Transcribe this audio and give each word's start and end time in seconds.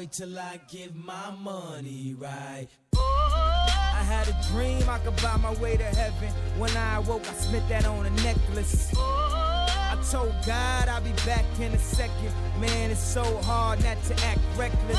wait 0.00 0.12
till 0.12 0.38
I 0.38 0.58
get 0.72 0.96
my 0.96 1.30
money 1.42 2.16
right. 2.18 2.68
I 2.96 4.02
had 4.02 4.28
a 4.28 4.36
dream 4.50 4.88
I 4.88 4.98
could 5.00 5.14
buy 5.20 5.36
my 5.36 5.52
way 5.60 5.76
to 5.76 5.84
heaven. 5.84 6.30
When 6.56 6.74
I 6.74 6.96
awoke, 6.96 7.28
I 7.28 7.34
spent 7.34 7.68
that 7.68 7.84
on 7.84 8.06
a 8.06 8.10
necklace. 8.22 8.90
I 8.96 10.02
told 10.10 10.32
God 10.46 10.88
I'll 10.88 11.02
be 11.02 11.12
back 11.26 11.44
in 11.60 11.74
a 11.74 11.78
second. 11.78 12.32
Man, 12.58 12.90
it's 12.90 13.04
so 13.04 13.22
hard 13.42 13.84
not 13.84 14.02
to 14.04 14.14
act 14.24 14.40
reckless. 14.56 14.98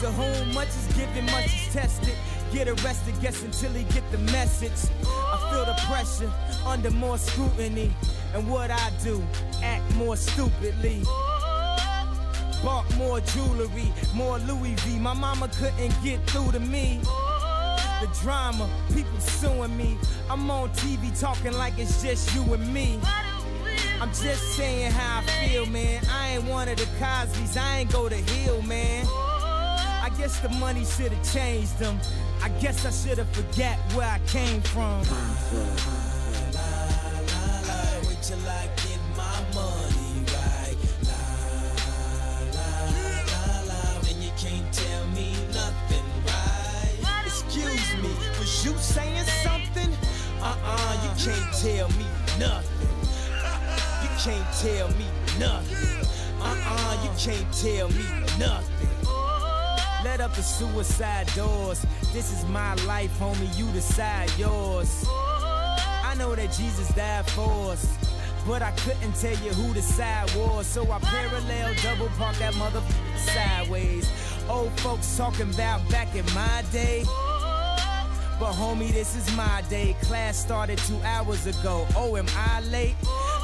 To 0.00 0.10
whom 0.10 0.54
much 0.54 0.70
is 0.70 0.88
given, 0.96 1.26
much 1.26 1.46
is 1.46 1.72
tested. 1.72 2.16
Get 2.52 2.66
arrested, 2.66 3.14
guess 3.20 3.44
until 3.44 3.70
he 3.70 3.84
get 3.94 4.02
the 4.10 4.18
message. 4.32 4.90
I 5.06 5.36
feel 5.52 5.64
the 5.66 5.80
pressure 5.86 6.32
under 6.66 6.90
more 6.90 7.16
scrutiny. 7.16 7.92
And 8.34 8.50
what 8.50 8.72
I 8.72 8.90
do, 9.04 9.22
act 9.62 9.94
more 9.94 10.16
stupidly. 10.16 11.04
Bought 12.62 12.84
more 12.96 13.20
jewelry, 13.20 13.92
more 14.14 14.38
Louis 14.40 14.74
V. 14.80 14.98
My 14.98 15.14
mama 15.14 15.48
couldn't 15.48 15.94
get 16.04 16.20
through 16.28 16.52
to 16.52 16.60
me. 16.60 17.00
The 18.00 18.08
drama, 18.20 18.68
people 18.94 19.18
suing 19.18 19.76
me. 19.76 19.96
I'm 20.28 20.50
on 20.50 20.68
TV 20.70 21.18
talking 21.18 21.52
like 21.52 21.78
it's 21.78 22.02
just 22.02 22.34
you 22.34 22.42
and 22.52 22.72
me. 22.72 23.00
I'm 24.00 24.08
just 24.08 24.56
saying 24.56 24.92
how 24.92 25.20
I 25.20 25.22
feel, 25.46 25.66
man. 25.66 26.02
I 26.10 26.34
ain't 26.34 26.44
one 26.44 26.68
of 26.68 26.76
the 26.76 26.88
Cosby's, 26.98 27.56
I 27.56 27.78
ain't 27.78 27.92
go 27.92 28.08
to 28.08 28.14
Hill, 28.14 28.62
man. 28.62 29.06
I 29.06 30.10
guess 30.18 30.40
the 30.40 30.48
money 30.50 30.84
should 30.84 31.12
have 31.12 31.32
changed 31.32 31.78
them. 31.78 31.98
I 32.42 32.48
guess 32.60 32.84
I 32.84 32.90
should 32.90 33.18
have 33.18 33.30
forget 33.30 33.78
where 33.94 34.08
I 34.08 34.18
came 34.26 34.60
from. 34.62 35.02
Till 38.22 38.38
I 38.46 38.79
you 48.64 48.76
saying 48.76 49.24
something? 49.42 49.90
Uh-uh, 50.42 51.00
you 51.02 51.24
can't 51.24 51.52
tell 51.54 51.88
me 51.90 52.04
nothing. 52.38 52.88
You 54.02 54.10
can't 54.18 54.52
tell 54.60 54.88
me 54.98 55.06
nothing. 55.38 56.06
Uh-uh, 56.40 57.02
you 57.02 57.10
can't 57.18 57.52
tell 57.54 57.88
me 57.88 58.04
nothing. 58.38 58.88
Let 60.04 60.20
up 60.20 60.34
the 60.34 60.42
suicide 60.42 61.30
doors. 61.34 61.84
This 62.12 62.32
is 62.32 62.44
my 62.50 62.74
life, 62.86 63.12
homie. 63.18 63.56
You 63.56 63.70
decide 63.72 64.30
yours. 64.38 65.06
I 65.08 66.14
know 66.18 66.34
that 66.34 66.52
Jesus 66.52 66.88
died 66.94 67.26
for 67.30 67.72
us. 67.72 67.96
But 68.46 68.62
I 68.62 68.72
couldn't 68.72 69.14
tell 69.14 69.36
you 69.44 69.52
who 69.52 69.72
the 69.72 69.82
side 69.82 70.34
was. 70.34 70.66
So 70.66 70.90
I 70.90 70.98
parallel 70.98 71.74
double 71.82 72.08
park 72.18 72.36
that 72.36 72.54
motherfucker 72.54 73.16
sideways. 73.16 74.10
Old 74.48 74.72
folks 74.80 75.16
talking 75.16 75.48
about 75.54 75.88
back 75.90 76.14
in 76.14 76.24
my 76.34 76.64
day. 76.72 77.04
But 78.40 78.52
homie, 78.54 78.90
this 78.90 79.14
is 79.14 79.36
my 79.36 79.62
day. 79.68 79.94
Class 80.00 80.38
started 80.38 80.78
two 80.78 80.98
hours 81.04 81.46
ago. 81.46 81.86
Oh, 81.94 82.16
am 82.16 82.24
I 82.34 82.62
late? 82.62 82.96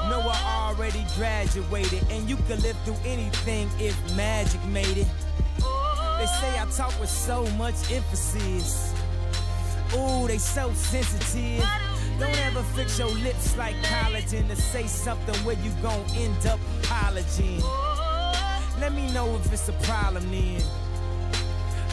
No, 0.09 0.23
I 0.25 0.71
already 0.71 1.05
graduated. 1.17 2.03
And 2.11 2.27
you 2.31 2.37
could 2.49 2.63
live 2.63 2.79
through 2.87 2.97
anything 3.05 3.69
if 3.79 3.95
magic 4.17 4.65
made 4.65 4.97
it. 4.97 5.07
They 6.19 6.27
say 6.41 6.59
I 6.59 6.67
talk 6.75 6.99
with 6.99 7.11
so 7.11 7.47
much 7.59 7.75
emphasis. 7.93 8.95
Ooh, 9.95 10.27
they 10.27 10.39
so 10.39 10.73
sensitive. 10.73 11.63
Don't 12.19 12.41
ever 12.47 12.63
fix 12.75 12.99
your 12.99 13.09
lips 13.09 13.55
like 13.59 13.75
collagen 13.83 14.49
to 14.49 14.57
say 14.57 14.87
something 14.87 15.37
where 15.45 15.57
you 15.57 15.73
gon' 15.83 16.07
end 16.17 16.47
up 16.47 16.59
apologizing. 16.83 17.61
Let 18.81 18.95
me 18.95 19.13
know 19.13 19.37
if 19.37 19.53
it's 19.53 19.69
a 19.69 19.75
problem 19.75 20.31
then. 20.31 20.63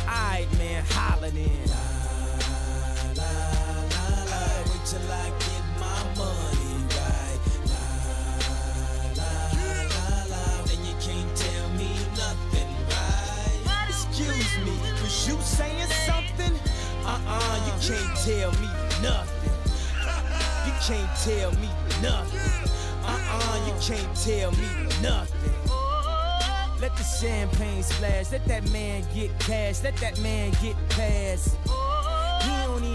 Alright, 0.08 0.48
man, 0.58 0.86
holler 0.88 1.32
then. 1.32 1.93
Till 4.94 5.12
I 5.12 5.30
get 5.46 5.66
my 5.80 6.02
money 6.22 6.74
right. 6.98 7.40
La, 7.72 7.84
la, 9.20 9.32
la, 9.94 10.08
la. 10.32 10.44
Then 10.68 10.82
you 10.86 10.96
can't 11.02 11.36
tell 11.36 11.68
me 11.70 11.90
nothing, 12.16 12.70
right? 12.94 13.88
Excuse 13.90 14.54
me, 14.66 14.76
was 15.02 15.28
you 15.28 15.38
saying 15.42 15.90
something? 16.06 16.54
Uh-uh, 17.06 17.56
you 17.68 17.74
can't 17.88 18.14
tell 18.28 18.52
me 18.62 18.70
nothing. 19.02 19.56
You 20.68 20.74
can't 20.88 21.14
tell 21.26 21.52
me 21.54 21.70
nothing. 22.02 22.70
Uh-uh, 23.04 23.66
you 23.68 23.74
can't 23.82 24.16
tell 24.16 24.52
me 24.52 24.68
nothing. 25.02 25.54
Let 26.80 26.96
the 26.98 27.04
champagne 27.04 27.82
splash, 27.82 28.32
let 28.32 28.46
that 28.46 28.70
man 28.72 29.06
get 29.16 29.32
cash, 29.40 29.84
let 29.84 29.96
that 29.98 30.20
man 30.20 30.52
get 30.62 30.76
past. 30.90 31.58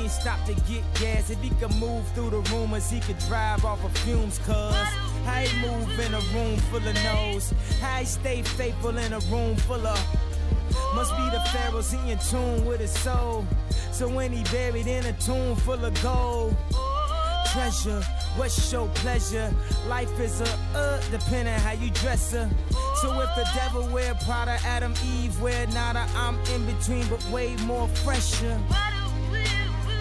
He 0.08 0.14
don't 0.14 0.20
stop 0.22 0.44
to 0.46 0.54
get 0.72 0.82
gas. 0.94 1.28
If 1.28 1.38
he 1.42 1.50
could 1.50 1.74
move 1.76 2.06
through 2.14 2.30
the 2.30 2.40
rumors, 2.50 2.90
he 2.90 2.98
could 3.00 3.18
drive 3.28 3.62
off 3.66 3.84
of 3.84 3.92
fumes, 3.98 4.38
cuz. 4.38 4.74
How 5.26 5.40
he 5.42 5.60
move 5.60 6.00
in 6.00 6.14
a 6.14 6.20
room 6.32 6.56
full 6.70 6.78
of 6.78 6.94
no's? 7.04 7.52
How 7.82 7.98
he 7.98 8.06
stay 8.06 8.40
faithful 8.40 8.96
in 8.96 9.12
a 9.12 9.18
room 9.30 9.56
full 9.56 9.86
of. 9.86 10.06
Must 10.94 11.14
be 11.14 11.24
the 11.24 11.42
pharaohs, 11.52 11.92
he 11.92 12.10
in 12.10 12.18
tune 12.18 12.64
with 12.64 12.80
his 12.80 12.90
soul. 12.90 13.46
So 13.92 14.08
when 14.08 14.32
he 14.32 14.44
buried 14.44 14.86
in 14.86 15.04
a 15.04 15.12
tomb 15.14 15.56
full 15.56 15.84
of 15.84 16.02
gold. 16.02 16.56
Treasure, 17.52 18.02
what's 18.36 18.72
your 18.72 18.88
pleasure? 18.88 19.52
Life 19.88 20.18
is 20.20 20.40
a 20.40 20.58
uh, 20.74 21.02
depending 21.10 21.54
how 21.54 21.72
you 21.72 21.90
dress 21.90 22.32
her. 22.32 22.48
So 23.02 23.20
if 23.20 23.28
the 23.36 23.46
devil 23.54 23.86
wear 23.88 24.14
Prada, 24.24 24.58
Adam, 24.64 24.94
Eve 25.04 25.38
wear 25.40 25.66
nada, 25.68 26.06
I'm 26.14 26.38
in 26.54 26.64
between, 26.64 27.06
but 27.08 27.22
way 27.30 27.56
more 27.66 27.88
fresher. 27.88 28.58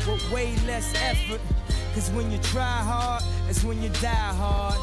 With 0.08 0.32
way 0.32 0.56
less 0.66 0.94
effort. 1.02 1.42
Cause 1.94 2.10
when 2.12 2.32
you 2.32 2.38
try 2.38 2.62
hard, 2.64 3.24
it's 3.50 3.64
when 3.64 3.82
you 3.82 3.90
die 4.02 4.10
hard. 4.10 4.78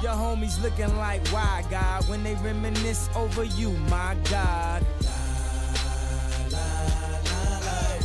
Your 0.00 0.12
homies 0.12 0.62
looking 0.62 0.96
like, 0.96 1.26
why 1.28 1.64
God? 1.70 2.08
When 2.08 2.22
they 2.22 2.34
reminisce 2.36 3.10
over 3.16 3.42
you, 3.42 3.70
my 3.90 4.16
God. 4.30 4.86
La 5.02 5.10
la 6.52 6.66
la 7.24 7.48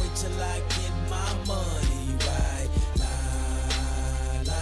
Wait 0.01 0.15
till 0.15 0.41
I 0.41 0.57
get 0.69 0.93
my 1.07 1.33
money 1.45 2.15
right. 2.25 2.69
La, 2.97 3.13
la, 4.49 4.61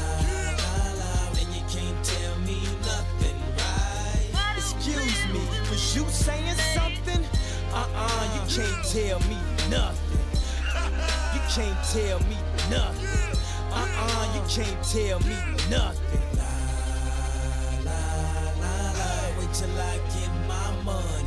la, 0.62 0.76
la. 1.00 1.34
Then 1.36 1.48
you 1.54 1.64
can't 1.70 2.04
tell 2.04 2.36
me 2.40 2.60
nothing, 2.84 3.40
right? 3.62 4.58
Excuse 4.58 5.26
me, 5.32 5.40
was 5.70 5.96
you 5.96 6.06
saying 6.10 6.58
something? 6.74 7.24
Uh-uh, 7.74 8.24
you 8.36 8.62
can't 8.62 8.86
tell 8.86 9.20
me 9.30 9.38
nothing. 9.70 10.11
You 11.52 11.64
can't 11.64 11.84
tell 11.84 12.20
me 12.22 12.38
nothing. 12.70 13.42
Uh-uh, 13.74 14.36
you 14.36 14.42
can't 14.48 14.84
tell 14.86 15.20
me 15.20 15.36
nothing. 15.70 16.22
La, 16.38 16.48
la, 17.84 18.00
la, 18.62 18.92
la. 18.96 19.38
Wait 19.38 19.54
till 19.54 19.78
I 19.78 19.98
get 20.16 20.32
my 20.48 20.72
money 20.86 21.21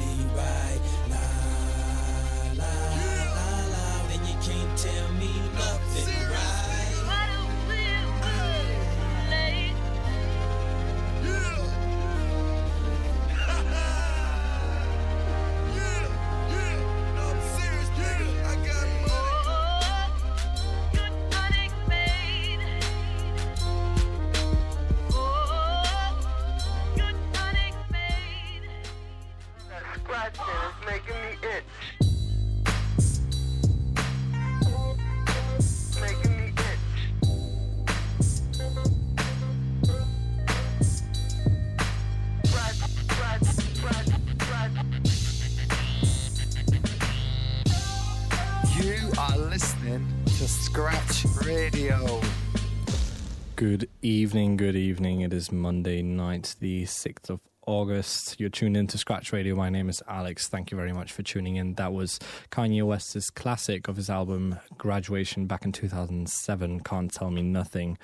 is 55.44 55.52
Monday 55.52 56.00
night, 56.00 56.56
the 56.61 56.85
6th 56.85 57.29
of 57.29 57.41
August. 57.66 58.38
You're 58.38 58.49
tuned 58.50 58.76
in 58.76 58.87
to 58.88 58.99
Scratch 58.99 59.32
Radio. 59.32 59.55
My 59.55 59.70
name 59.70 59.88
is 59.88 60.02
Alex. 60.08 60.49
Thank 60.49 60.70
you 60.70 60.76
very 60.76 60.93
much 60.93 61.12
for 61.12 61.22
tuning 61.22 61.56
in. 61.56 61.75
That 61.75 61.93
was 61.93 62.19
Kanye 62.50 62.82
West's 62.82 63.31
classic 63.31 63.88
of 63.88 63.96
his 63.96 64.11
album 64.11 64.58
Graduation 64.76 65.46
back 65.46 65.64
in 65.64 65.72
2007, 65.72 66.81
Can't 66.81 67.12
Tell 67.12 67.31
Me 67.31 67.43
Nothing. 67.43 67.99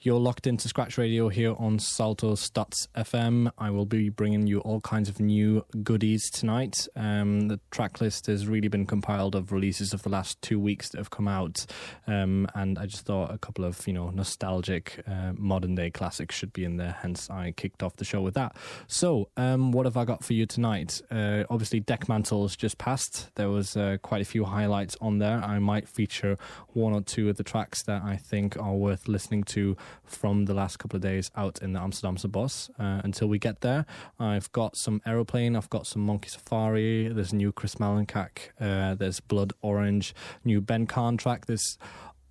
You're 0.00 0.20
locked 0.20 0.46
into 0.46 0.68
Scratch 0.68 0.98
Radio 0.98 1.28
here 1.28 1.54
on 1.58 1.78
Salto 1.78 2.34
Stads 2.34 2.88
FM. 2.96 3.50
I 3.58 3.70
will 3.70 3.86
be 3.86 4.08
bringing 4.08 4.46
you 4.46 4.60
all 4.60 4.80
kinds 4.80 5.08
of 5.08 5.20
new 5.20 5.64
goodies 5.82 6.30
tonight. 6.30 6.88
Um, 6.96 7.48
the 7.48 7.60
track 7.70 8.00
list 8.00 8.26
has 8.26 8.46
really 8.46 8.68
been 8.68 8.86
compiled 8.86 9.34
of 9.34 9.52
releases 9.52 9.92
of 9.92 10.02
the 10.02 10.08
last 10.08 10.40
two 10.42 10.58
weeks 10.58 10.90
that 10.90 10.98
have 10.98 11.10
come 11.10 11.28
out, 11.28 11.66
um, 12.06 12.48
and 12.54 12.78
I 12.78 12.86
just 12.86 13.04
thought 13.04 13.32
a 13.32 13.38
couple 13.38 13.64
of 13.64 13.86
you 13.86 13.92
know 13.92 14.10
nostalgic 14.10 15.02
uh, 15.06 15.32
modern 15.36 15.74
day 15.74 15.90
classics 15.90 16.34
should 16.34 16.52
be 16.52 16.64
in 16.64 16.76
there. 16.76 16.96
Hence, 17.00 17.28
I 17.30 17.52
kicked 17.52 17.82
off 17.82 17.96
the 17.96 18.04
show 18.04 18.20
with 18.22 18.34
that. 18.34 18.56
Um, 19.02 19.72
what 19.72 19.86
have 19.86 19.96
I 19.96 20.04
got 20.04 20.22
for 20.22 20.34
you 20.34 20.44
tonight? 20.44 21.00
Uh, 21.10 21.44
obviously, 21.48 21.80
Dekmantel's 21.80 22.54
just 22.54 22.76
passed. 22.76 23.34
There 23.34 23.48
was 23.48 23.74
uh, 23.74 23.96
quite 24.02 24.20
a 24.20 24.26
few 24.26 24.44
highlights 24.44 24.94
on 25.00 25.18
there. 25.18 25.38
I 25.42 25.58
might 25.58 25.88
feature 25.88 26.36
one 26.74 26.92
or 26.92 27.00
two 27.00 27.30
of 27.30 27.36
the 27.36 27.42
tracks 27.42 27.82
that 27.84 28.02
I 28.02 28.16
think 28.16 28.58
are 28.58 28.74
worth 28.74 29.08
listening 29.08 29.44
to 29.44 29.74
from 30.04 30.44
the 30.44 30.52
last 30.52 30.78
couple 30.78 30.96
of 30.96 31.02
days 31.02 31.30
out 31.34 31.62
in 31.62 31.72
the 31.72 31.80
Amsterdamse 31.80 32.24
Bos. 32.30 32.68
Uh, 32.78 33.00
until 33.02 33.28
we 33.28 33.38
get 33.38 33.62
there, 33.62 33.86
I've 34.18 34.52
got 34.52 34.76
some 34.76 35.00
Aeroplane, 35.06 35.56
I've 35.56 35.70
got 35.70 35.86
some 35.86 36.02
Monkey 36.02 36.28
Safari, 36.28 37.08
there's 37.08 37.32
new 37.32 37.52
Chris 37.52 37.76
Malinchak, 37.76 38.50
uh, 38.60 38.94
there's 38.96 39.20
Blood 39.20 39.54
Orange, 39.62 40.14
new 40.44 40.60
Ben 40.60 40.86
Khan 40.86 41.16
track, 41.16 41.46
there's 41.46 41.78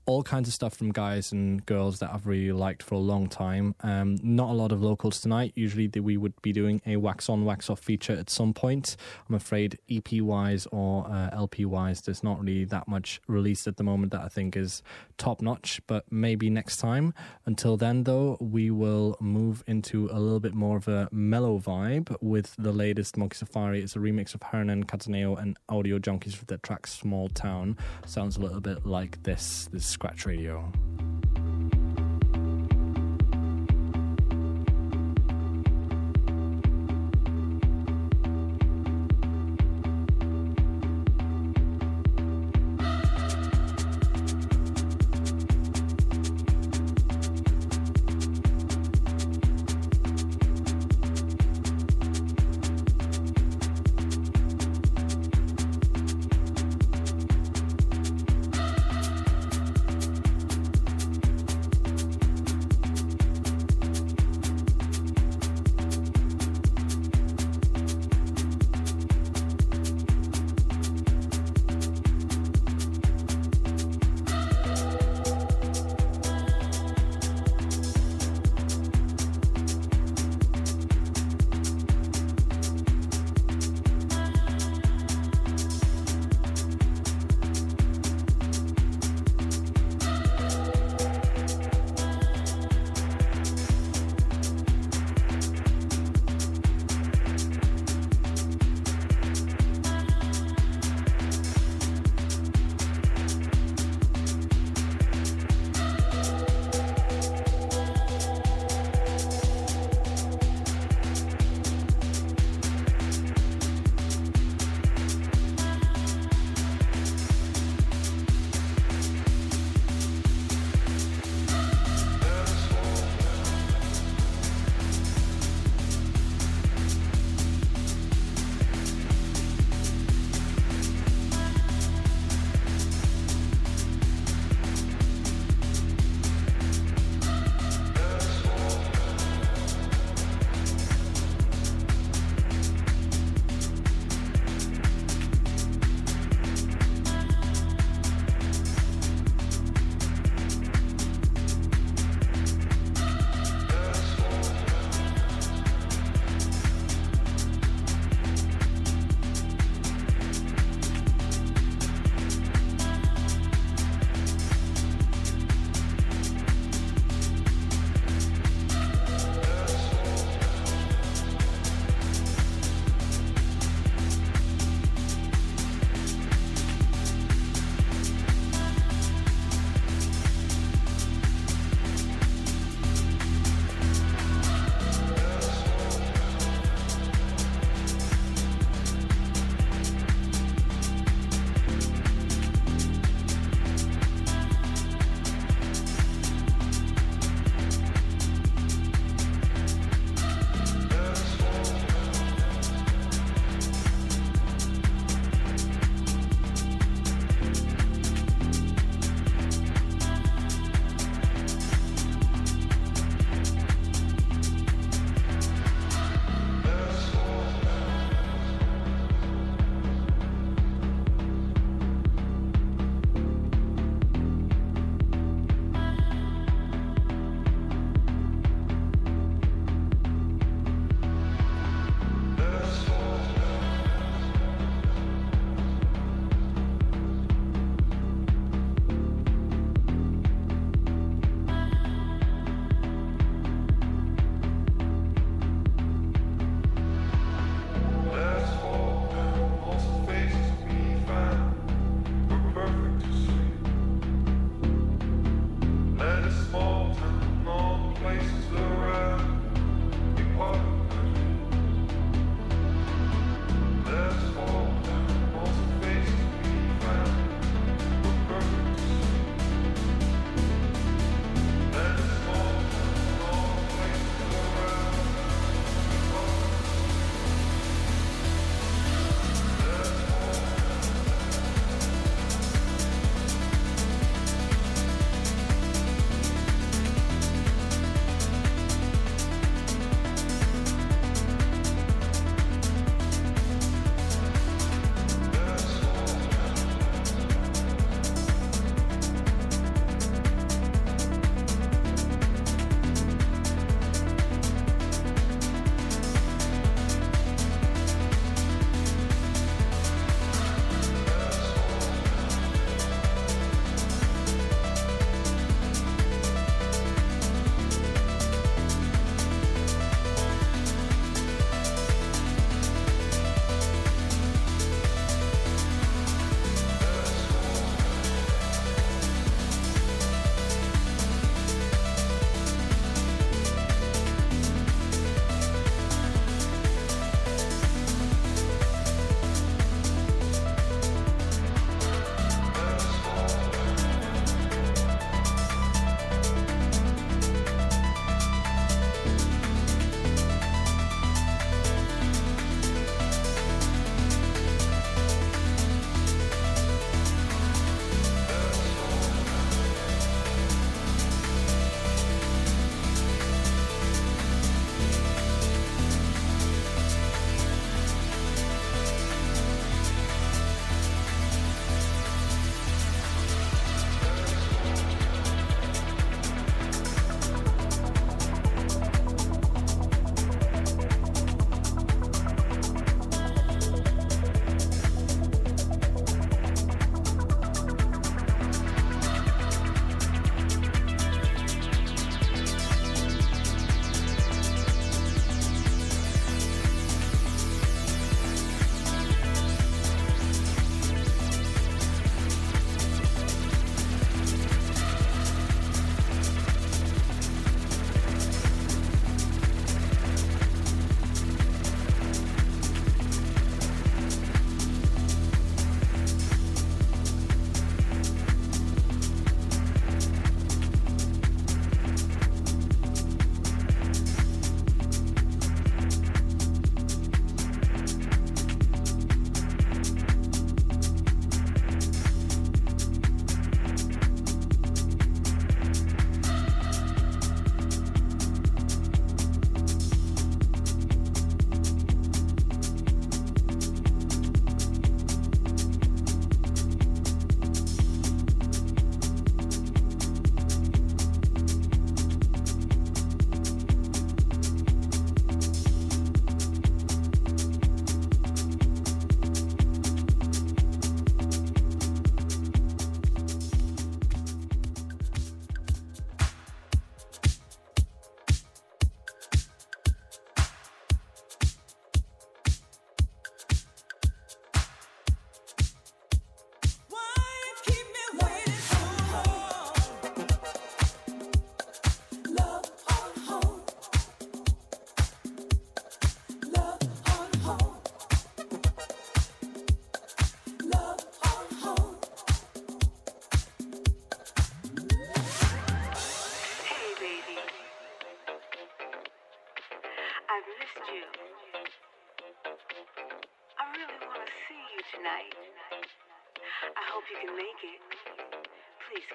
all 0.05 0.23
kinds 0.23 0.47
of 0.47 0.53
stuff 0.53 0.73
from 0.73 0.91
guys 0.91 1.31
and 1.31 1.65
girls 1.65 1.99
that 1.99 2.11
I've 2.11 2.25
really 2.25 2.51
liked 2.51 2.81
for 2.81 2.95
a 2.95 2.99
long 2.99 3.27
time. 3.27 3.75
Um, 3.81 4.17
not 4.23 4.49
a 4.49 4.53
lot 4.53 4.71
of 4.71 4.81
locals 4.81 5.21
tonight. 5.21 5.53
Usually 5.55 5.87
the, 5.87 5.99
we 5.99 6.17
would 6.17 6.41
be 6.41 6.51
doing 6.51 6.81
a 6.85 6.97
wax 6.97 7.29
on, 7.29 7.45
wax 7.45 7.69
off 7.69 7.79
feature 7.79 8.13
at 8.13 8.29
some 8.29 8.53
point. 8.53 8.97
I'm 9.27 9.35
afraid 9.35 9.77
EP 9.89 10.21
wise 10.21 10.67
or 10.71 11.07
uh, 11.07 11.29
LP 11.31 11.65
wise, 11.65 12.01
there's 12.01 12.23
not 12.23 12.39
really 12.43 12.65
that 12.65 12.87
much 12.87 13.21
released 13.27 13.67
at 13.67 13.77
the 13.77 13.83
moment 13.83 14.11
that 14.11 14.21
I 14.21 14.29
think 14.29 14.57
is 14.57 14.81
top 15.17 15.41
notch, 15.41 15.79
but 15.85 16.05
maybe 16.11 16.49
next 16.49 16.77
time. 16.77 17.13
Until 17.45 17.77
then, 17.77 18.03
though, 18.03 18.37
we 18.39 18.71
will 18.71 19.15
move 19.19 19.63
into 19.67 20.09
a 20.11 20.19
little 20.19 20.39
bit 20.39 20.53
more 20.53 20.77
of 20.77 20.87
a 20.87 21.07
mellow 21.11 21.59
vibe 21.59 22.15
with 22.21 22.55
the 22.57 22.71
latest 22.71 23.17
Monkey 23.17 23.35
Safari. 23.35 23.81
It's 23.81 23.95
a 23.95 23.99
remix 23.99 24.33
of 24.33 24.41
Hernan 24.41 24.85
Cattaneo 24.85 25.39
and 25.39 25.57
Audio 25.67 25.99
Junkies 25.99 26.35
for 26.35 26.45
the 26.45 26.57
track 26.57 26.87
Small 26.87 27.29
Town. 27.29 27.77
Sounds 28.05 28.37
a 28.37 28.39
little 28.39 28.61
bit 28.61 28.85
like 28.85 29.21
this. 29.23 29.69
This 29.71 29.85
Scratch 29.99 30.25
Radio. 30.27 30.71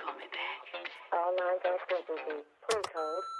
Call 0.04 0.14
me 0.20 0.28
back. 0.28 0.60
All 1.16 1.32
lines 1.32 1.64
are 1.64 1.80
busy. 1.88 2.44
Please 2.68 2.90
hold. 2.94 3.33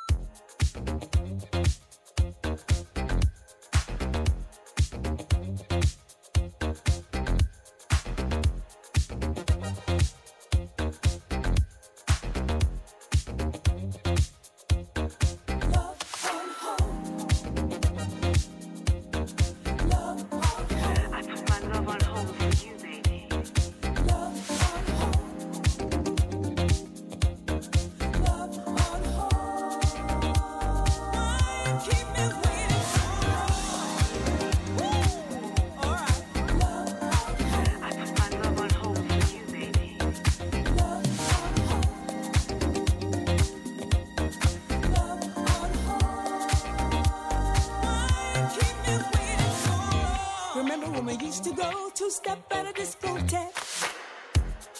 Go 51.55 51.91
two 51.95 52.11
step 52.11 52.39
at 52.51 52.67
a 52.67 52.73
discotheque? 52.73 53.53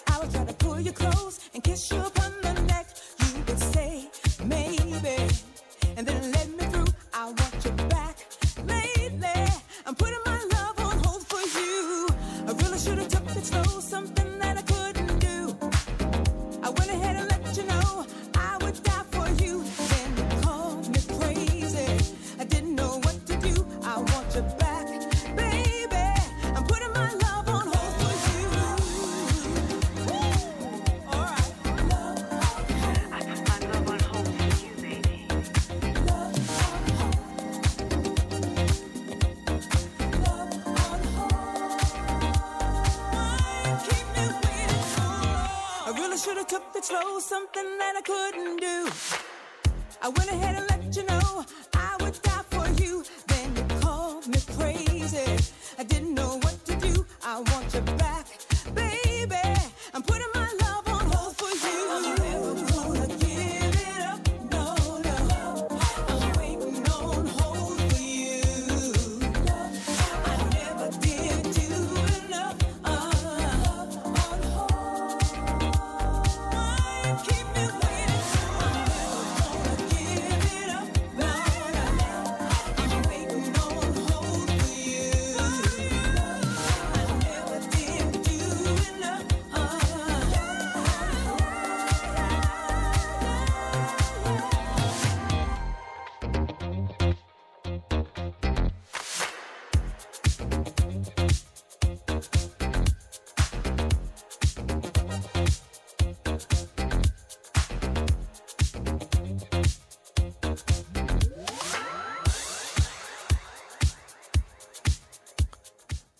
I 0.07 0.19
would 0.19 0.31
try 0.31 0.45
to 0.45 0.53
pull 0.53 0.79
you 0.79 0.91
close 0.91 1.39
and 1.53 1.63
kiss 1.63 1.91
you 1.91 1.99
upon 1.99 2.33
the 2.41 2.53
neck. 2.63 2.87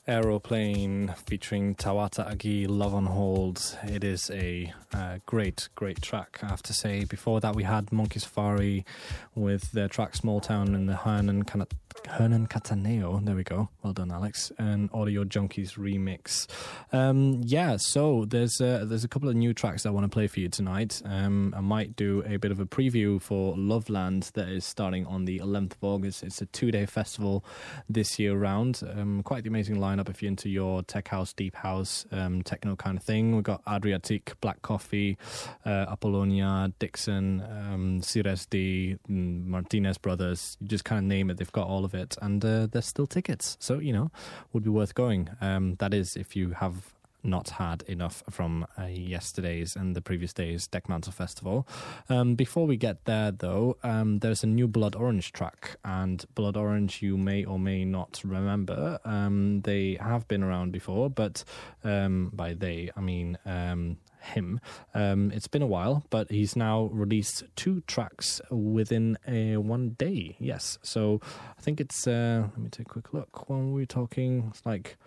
Aeroplane 0.08 1.16
featuring 1.26 1.74
Tawatha 1.74 2.32
Agee, 2.32 2.68
Love 2.70 2.94
on 2.94 3.08
Hold. 3.08 3.78
It 3.84 4.04
is 4.04 4.30
a 4.30 4.72
uh, 4.94 5.18
great, 5.26 5.68
great 5.74 6.00
track, 6.02 6.40
I 6.44 6.48
have 6.48 6.62
to 6.64 6.74
say. 6.74 7.06
Before 7.06 7.40
that, 7.40 7.56
we 7.56 7.64
had 7.64 7.92
Monkey 7.92 8.20
Safari 8.20 8.86
with 9.34 9.72
their 9.72 9.88
track 9.88 10.16
Small 10.16 10.42
Town 10.42 10.76
and 10.76 10.88
the 10.88 10.96
Hernan, 10.96 11.44
Cana- 11.44 11.68
Hernan 12.08 12.48
Cattaneo. 12.48 13.24
There 13.24 13.36
we 13.36 13.44
go. 13.44 13.70
Well 13.84 13.94
done, 13.94 14.12
Alex. 14.12 14.52
An 14.58 14.90
Audio 14.94 15.24
Junkies 15.24 15.74
remix. 15.74 16.48
Um, 16.94 17.42
yeah, 17.44 17.78
so 17.78 18.26
there's 18.26 18.62
uh, 18.62 18.86
there's 18.86 19.04
a 19.04 19.08
couple 19.08 19.30
of 19.30 19.36
new 19.36 19.54
tracks 19.54 19.86
I 19.86 19.90
want 19.90 20.06
to 20.06 20.10
play 20.10 20.28
for 20.28 20.40
you 20.40 20.50
tonight. 20.50 21.02
Um, 21.06 21.54
I 21.58 21.62
might 21.62 21.96
do 21.96 22.24
a 22.26 22.38
bit 22.38 22.52
of 22.52 22.60
a 22.60 22.66
preview 22.66 23.22
for 23.22 23.56
Loveland 23.58 24.32
that 24.34 24.50
is 24.50 24.66
starting 24.66 25.06
on 25.08 25.26
the 25.26 25.40
11th 25.40 25.74
of 25.74 25.84
August. 25.84 26.24
It's 26.24 26.42
a 26.42 26.46
two 26.46 26.72
day 26.72 26.86
festival 26.86 27.44
this 27.90 28.20
year 28.20 28.36
round. 28.38 28.82
Um, 28.96 29.24
quite 29.24 29.44
the 29.44 29.50
amazing 29.50 29.78
lineup 29.78 30.10
if 30.10 30.22
you're 30.22 30.30
into 30.30 30.50
your 30.50 30.84
tech 30.84 31.08
house, 31.08 31.34
deep 31.34 31.56
house, 31.56 32.06
um, 32.12 32.44
techno 32.44 32.76
kind 32.76 32.98
of 32.98 33.04
thing. 33.04 33.34
We've 33.34 33.44
got 33.44 33.64
Adriatique, 33.66 34.34
Black 34.42 34.62
Coffee, 34.62 35.18
uh, 35.66 35.86
Apollonia, 35.90 36.72
Dixon, 36.80 37.42
um, 37.42 38.02
Cires 38.02 38.46
D, 38.48 38.98
mm, 39.10 39.46
Martinez 39.46 39.98
Brothers. 39.98 40.58
You 40.60 40.68
just 40.68 40.86
kind 40.86 41.00
of 41.00 41.06
name 41.06 41.30
it, 41.30 41.38
they've 41.38 41.52
got 41.52 41.68
all 41.68 41.84
of 41.84 41.95
it. 41.96 42.18
And 42.22 42.44
uh, 42.44 42.68
there's 42.68 42.86
still 42.86 43.08
tickets. 43.08 43.58
So, 43.60 43.80
you 43.80 43.94
know, 43.94 44.12
would 44.54 44.64
be 44.64 44.70
worth 44.70 44.96
going. 44.96 45.30
Um, 45.42 45.76
that 45.80 45.94
is 45.94 46.16
if 46.16 46.36
you 46.36 46.52
have 46.52 46.94
not 47.26 47.50
had 47.50 47.82
enough 47.88 48.24
from 48.30 48.66
uh, 48.80 48.86
yesterday's 48.86 49.76
and 49.76 49.96
the 49.96 50.02
previous 50.02 50.32
day's 50.34 50.68
Dekmantel 50.68 51.14
Festival. 51.14 51.68
Um, 52.10 52.36
before 52.36 52.68
we 52.68 52.78
get 52.78 53.06
there, 53.06 53.32
though, 53.32 53.78
um, 53.84 54.20
there's 54.20 54.44
a 54.44 54.48
new 54.48 54.68
Blood 54.68 54.96
Orange 54.96 55.32
track, 55.32 55.78
and 55.84 56.24
Blood 56.36 56.56
Orange 56.56 57.02
you 57.02 57.18
may 57.18 57.44
or 57.44 57.60
may 57.60 57.84
not 57.84 58.22
remember. 58.24 59.00
Um, 59.04 59.62
they 59.62 59.98
have 60.00 60.28
been 60.28 60.44
around 60.44 60.72
before, 60.72 61.10
but 61.10 61.44
um, 61.84 62.32
by 62.34 62.54
they, 62.54 62.92
I 62.96 63.02
mean 63.02 63.38
um, 63.46 63.98
him. 64.26 64.60
Um, 64.94 65.32
it's 65.32 65.48
been 65.48 65.62
a 65.62 65.68
while, 65.68 66.04
but 66.10 66.30
he's 66.30 66.56
now 66.56 66.90
released 66.92 67.44
two 67.56 67.82
tracks 67.88 68.42
within 68.50 69.18
a 69.28 69.58
one 69.58 69.90
day. 69.92 70.36
Yes, 70.40 70.78
so 70.82 71.22
I 71.58 71.62
think 71.62 71.80
it's. 71.80 72.08
Uh, 72.08 72.48
let 72.52 72.58
me 72.58 72.70
take 72.70 72.88
a 72.88 72.90
quick 72.90 73.14
look. 73.14 73.50
When 73.50 73.74
we 73.74 73.82
were 73.82 73.86
talking, 73.86 74.48
it's 74.50 74.66
like 74.66 74.98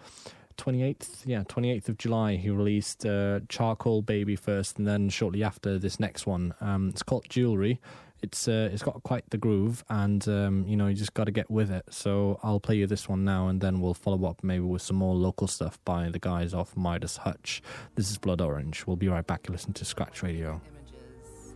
28th, 0.58 1.22
yeah, 1.24 1.44
28th 1.44 1.88
of 1.88 1.98
July, 1.98 2.36
he 2.36 2.50
released 2.50 3.06
uh, 3.06 3.40
Charcoal 3.48 4.02
Baby 4.02 4.36
first, 4.36 4.76
and 4.76 4.86
then 4.86 5.08
shortly 5.08 5.42
after 5.42 5.78
this 5.78 5.98
next 5.98 6.26
one. 6.26 6.54
Um, 6.60 6.88
it's 6.90 7.02
called 7.02 7.26
Jewelry. 7.28 7.80
It's 8.20 8.48
uh, 8.48 8.68
it's 8.72 8.82
got 8.82 9.02
quite 9.04 9.30
the 9.30 9.38
groove, 9.38 9.84
and 9.88 10.26
um, 10.28 10.64
you 10.66 10.76
know 10.76 10.88
you 10.88 10.94
just 10.94 11.14
got 11.14 11.24
to 11.24 11.30
get 11.30 11.50
with 11.50 11.70
it. 11.70 11.84
So 11.90 12.40
I'll 12.42 12.58
play 12.60 12.76
you 12.76 12.86
this 12.86 13.08
one 13.08 13.24
now, 13.24 13.48
and 13.48 13.60
then 13.60 13.80
we'll 13.80 13.94
follow 13.94 14.28
up 14.28 14.42
maybe 14.42 14.64
with 14.64 14.82
some 14.82 14.96
more 14.96 15.14
local 15.14 15.46
stuff 15.46 15.78
by 15.84 16.08
the 16.10 16.18
guys 16.18 16.52
off 16.52 16.76
Midas 16.76 17.18
Hutch. 17.18 17.62
This 17.94 18.10
is 18.10 18.18
Blood 18.18 18.40
Orange. 18.40 18.86
We'll 18.86 18.96
be 18.96 19.08
right 19.08 19.26
back. 19.26 19.46
You 19.46 19.52
listen 19.52 19.72
to 19.74 19.84
Scratch 19.84 20.22
Radio. 20.22 20.60
images 20.68 21.54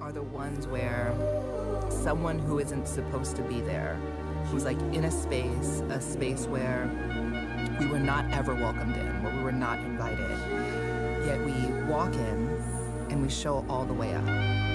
are 0.00 0.12
the 0.12 0.22
ones 0.22 0.66
where 0.66 1.14
someone 1.90 2.38
who 2.38 2.58
isn't 2.58 2.86
supposed 2.88 3.36
to 3.36 3.42
be 3.42 3.60
there, 3.60 3.96
who's 4.46 4.64
like 4.64 4.80
in 4.94 5.04
a 5.04 5.10
space, 5.10 5.82
a 5.90 6.00
space 6.00 6.46
where 6.46 6.90
we 7.78 7.86
were 7.86 7.98
not 7.98 8.30
ever 8.32 8.54
welcomed 8.54 8.96
in, 8.96 9.22
where 9.22 9.36
we 9.36 9.42
were 9.42 9.52
not 9.52 9.78
invited, 9.80 10.30
yet 11.26 11.38
we 11.44 11.52
walk 11.90 12.14
in 12.14 12.62
and 13.10 13.22
we 13.22 13.28
show 13.28 13.64
all 13.68 13.84
the 13.84 13.92
way 13.92 14.14
up. 14.14 14.73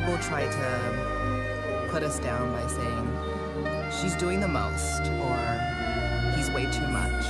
People 0.00 0.16
try 0.16 0.46
to 0.46 1.88
put 1.90 2.02
us 2.02 2.18
down 2.20 2.50
by 2.52 2.66
saying, 2.66 3.90
she's 4.00 4.16
doing 4.16 4.40
the 4.40 4.48
most, 4.48 5.02
or 5.02 6.34
he's 6.34 6.50
way 6.52 6.64
too 6.72 6.88
much. 6.88 7.26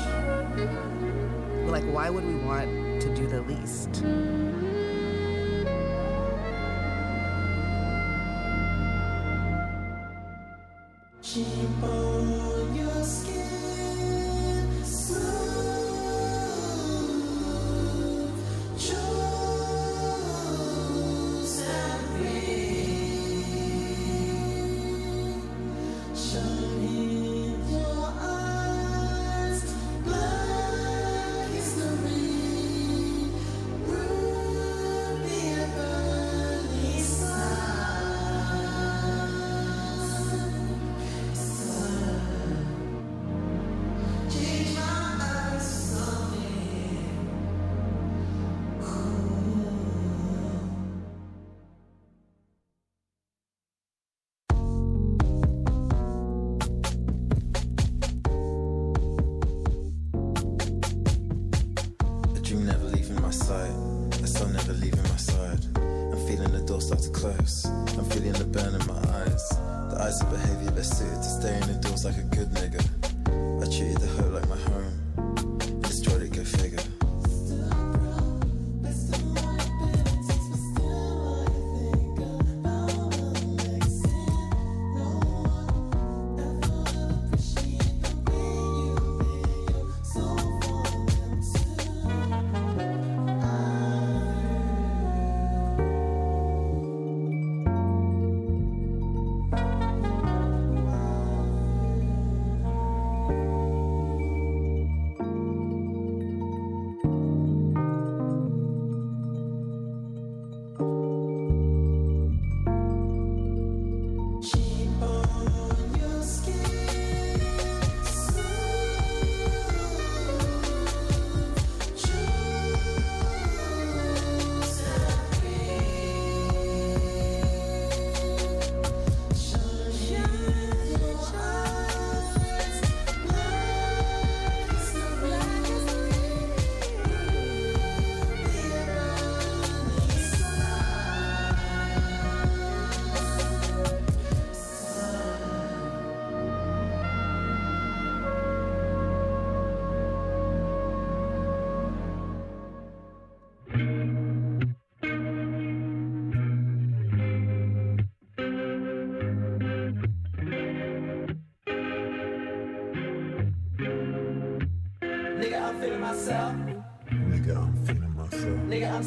like, 1.67 1.83
why 1.93 2.09
would 2.11 2.25
we 2.25 2.37
want 2.37 2.71
to 3.03 3.13
do 3.13 3.27
the 3.27 3.43
least? 3.43 4.05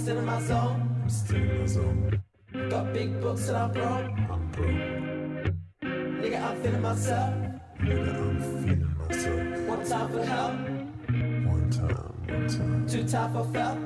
Still 0.04 0.18
in 0.18 0.26
my 0.26 0.42
zone. 0.42 1.00
I'm 1.02 1.10
still 1.10 1.38
in 1.38 1.60
my 1.60 1.66
zone. 1.66 2.24
Got 2.70 2.92
big 2.92 3.22
books 3.22 3.48
and 3.48 3.56
I'm 3.56 3.72
broke. 3.72 4.12
I'm 4.34 4.52
broke. 4.52 5.56
Nigga, 6.22 6.44
I'm 6.44 6.62
feeling 6.62 6.82
myself. 6.82 7.34
Nigga, 7.80 8.14
I'm 8.14 8.64
feeling 8.64 8.98
myself. 9.00 9.68
One 9.70 9.86
time 9.86 10.10
for 10.10 10.18
the 10.18 10.26
help, 10.26 10.56
One 11.48 11.70
time, 11.72 12.14
one 12.28 12.48
time. 12.50 12.86
two 12.86 13.08
time 13.08 13.32
for 13.32 13.46
felt. 13.54 13.78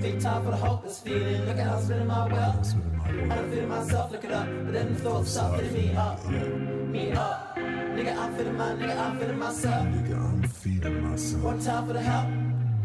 Big 0.00 0.20
time 0.20 0.44
for 0.44 0.50
the 0.52 0.56
hopeless 0.56 1.00
feeling. 1.00 1.44
Look 1.46 1.58
at 1.58 1.66
how 1.66 1.78
I'm 1.78 1.82
spinning 1.82 2.06
my 2.06 2.28
wealth. 2.28 2.74
I'm 3.08 3.28
world. 3.28 3.50
feeling 3.52 3.68
myself, 3.68 4.12
look 4.12 4.24
it 4.24 4.30
up. 4.30 4.46
But 4.46 4.72
then 4.72 4.94
the 4.94 5.00
thoughts 5.00 5.30
start 5.32 5.60
filling 5.60 5.74
me 5.74 5.96
up. 5.96 6.28
Me 6.30 7.10
up. 7.10 7.56
Nigga, 7.56 8.16
I'm 8.16 8.36
feeling 8.36 8.56
my, 8.56 8.68
nigga, 8.74 8.96
I'm 8.96 9.18
feeling 9.18 9.38
myself. 9.38 9.86
Nigga, 9.88 10.16
I'm 10.16 10.42
feeling 10.44 11.10
myself. 11.10 11.42
One 11.42 11.58
time 11.58 11.88
for 11.88 11.92
the 11.94 12.02
help. 12.02 12.39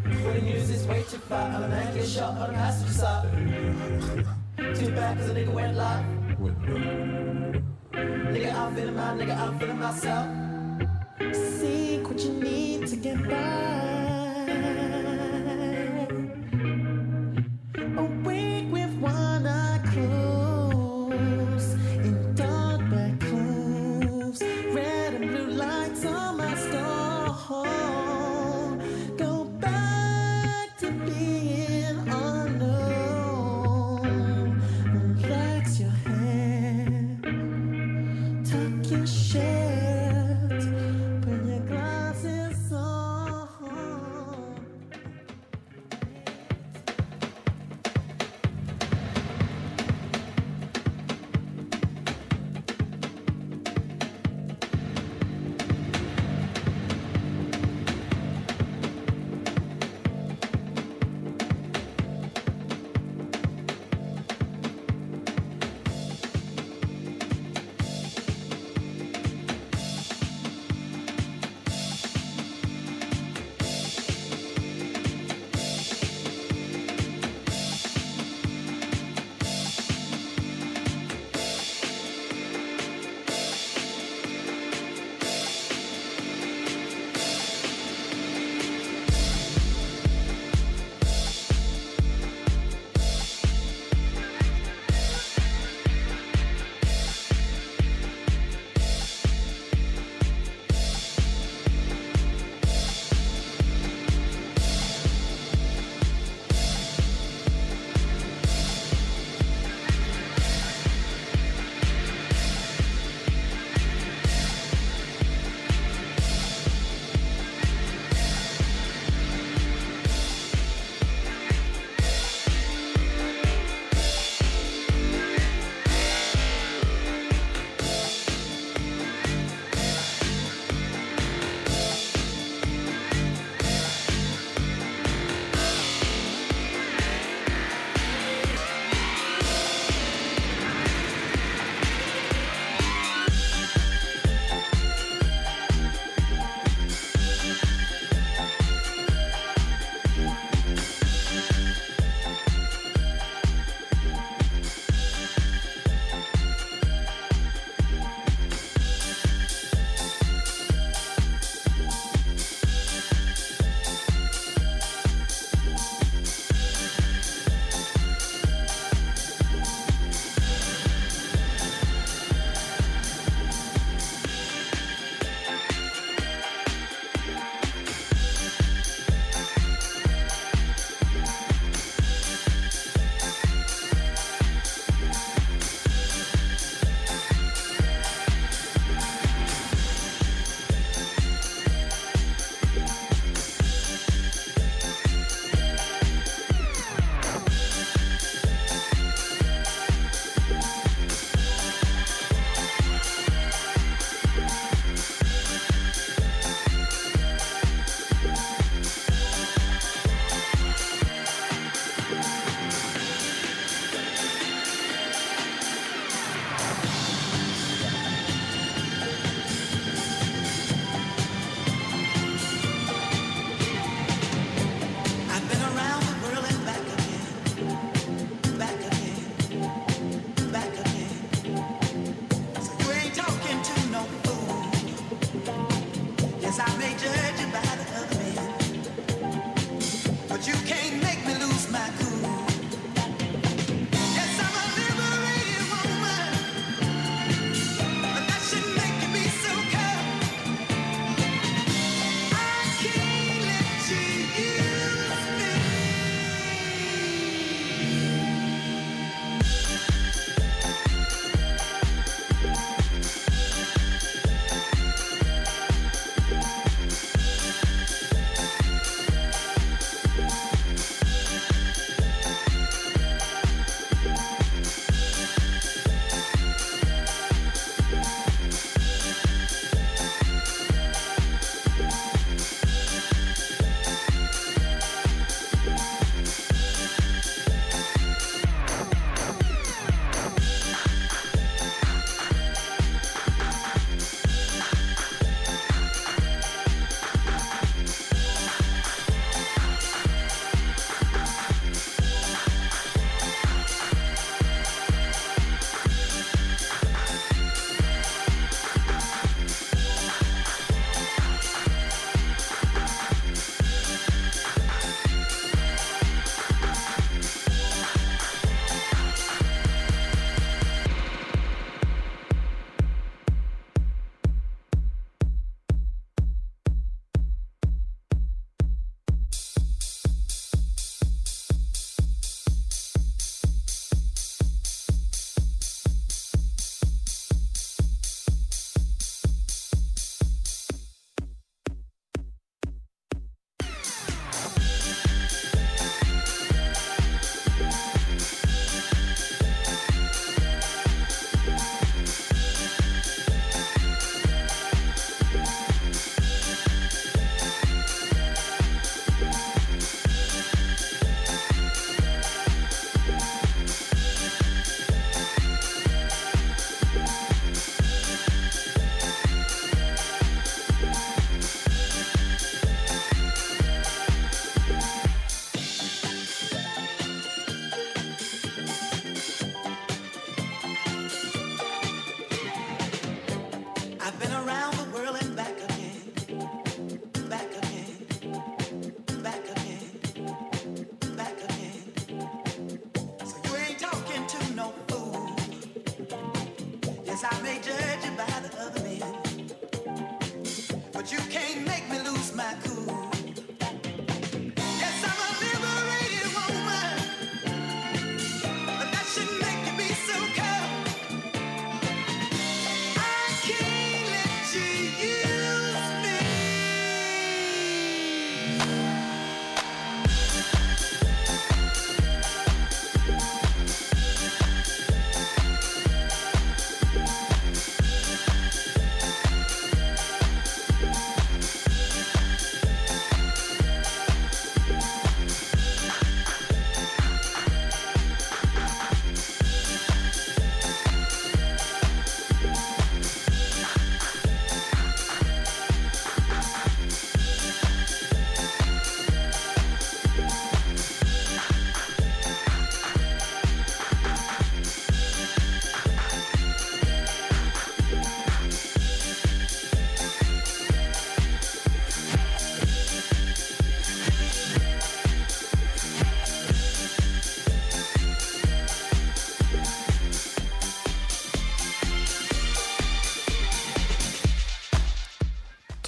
When 0.05 0.35
the 0.35 0.41
news 0.41 0.69
is 0.69 0.85
way 0.85 1.03
too 1.09 1.17
far, 1.17 1.49
I'm 1.49 1.63
a 1.63 1.67
man 1.67 1.95
get 1.95 2.07
shot 2.07 2.37
on 2.37 2.49
the 2.49 2.53
passenger 2.53 2.93
side. 2.93 3.23
Too 4.75 4.91
bad 4.91 5.17
cause 5.17 5.29
a 5.29 5.33
nigga 5.33 5.51
went 5.51 5.75
live. 5.75 6.05
Nigga, 7.91 8.53
I'm 8.53 8.75
feeling 8.75 8.95
my, 8.95 9.13
nigga, 9.13 9.35
I'm 9.35 9.57
feeling 9.57 9.79
myself. 9.79 10.27
Seek 11.35 12.07
what 12.07 12.19
you 12.23 12.33
need 12.33 12.85
to 12.87 12.95
get 12.97 13.27
by. 13.27 13.84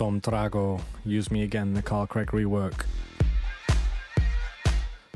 Tom 0.08 0.22
Trago, 0.22 0.80
Use 1.04 1.30
Me 1.30 1.43
Again, 1.43 1.74
the 1.74 1.82
Carl 1.82 2.08
Craig 2.08 2.28
rework. 2.28 2.86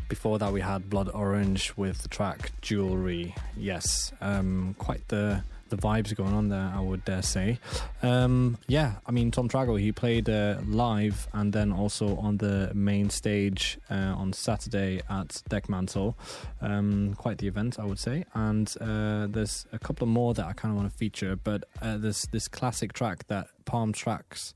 Before 0.09 0.37
that, 0.37 0.51
we 0.51 0.59
had 0.59 0.89
Blood 0.89 1.07
Orange 1.13 1.71
with 1.77 1.99
the 1.99 2.09
track 2.09 2.51
Jewelry. 2.59 3.33
Yes, 3.55 4.11
um, 4.19 4.75
quite 4.77 5.07
the 5.07 5.45
the 5.71 5.77
vibes 5.77 6.15
going 6.15 6.33
on 6.33 6.49
there, 6.49 6.71
I 6.75 6.79
would 6.79 7.03
dare 7.03 7.23
say. 7.23 7.57
Um, 8.03 8.57
yeah, 8.67 8.95
I 9.07 9.11
mean, 9.11 9.31
Tom 9.31 9.49
Trago, 9.49 9.79
he 9.79 9.91
played 9.91 10.29
uh, 10.29 10.57
live 10.67 11.27
and 11.33 11.51
then 11.51 11.71
also 11.71 12.17
on 12.17 12.37
the 12.37 12.71
main 12.75 13.09
stage 13.09 13.79
uh, 13.89 14.13
on 14.15 14.33
Saturday 14.33 15.01
at 15.09 15.29
Dekmantel. 15.49 16.13
Um, 16.61 17.15
quite 17.15 17.39
the 17.39 17.47
event, 17.47 17.79
I 17.79 17.85
would 17.85 17.99
say. 17.99 18.25
And 18.35 18.71
uh, 18.79 19.27
there's 19.27 19.65
a 19.71 19.79
couple 19.79 20.05
more 20.05 20.33
that 20.35 20.45
I 20.45 20.53
kind 20.53 20.71
of 20.71 20.77
want 20.77 20.91
to 20.91 20.97
feature, 20.97 21.35
but 21.35 21.63
uh, 21.81 21.97
there's 21.97 22.27
this 22.31 22.47
classic 22.47 22.93
track 22.93 23.27
that 23.27 23.47
Palm 23.65 23.93
Tracks 23.93 24.53